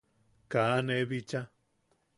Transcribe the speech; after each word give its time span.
Kaa 0.51 0.81
ne 0.85 0.97
bicha. 1.09 1.41